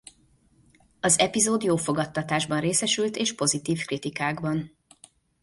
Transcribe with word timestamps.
Az 0.99 1.19
epizód 1.19 1.63
jó 1.63 1.75
fogadtatásban 1.75 2.59
részesült 2.59 3.15
és 3.17 3.35
pozitív 3.35 3.81
kritikákban. 3.85 4.71